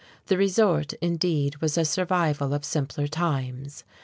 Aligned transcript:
The 0.25 0.37
resort, 0.39 0.93
indeed, 0.93 1.57
was 1.61 1.77
a 1.77 1.85
survival 1.85 2.55
of 2.55 2.65
simpler 2.65 3.05
times.... 3.07 3.83